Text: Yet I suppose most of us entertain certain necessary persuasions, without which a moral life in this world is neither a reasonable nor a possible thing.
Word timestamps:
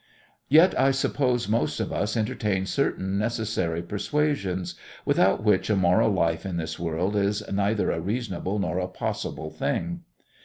Yet 0.49 0.73
I 0.79 0.89
suppose 0.89 1.47
most 1.47 1.79
of 1.79 1.93
us 1.93 2.17
entertain 2.17 2.65
certain 2.65 3.19
necessary 3.19 3.83
persuasions, 3.83 4.73
without 5.05 5.43
which 5.43 5.69
a 5.69 5.75
moral 5.75 6.09
life 6.09 6.43
in 6.43 6.57
this 6.57 6.79
world 6.79 7.15
is 7.15 7.43
neither 7.51 7.91
a 7.91 7.99
reasonable 8.01 8.57
nor 8.57 8.79
a 8.79 8.87
possible 8.87 9.51
thing. 9.51 10.01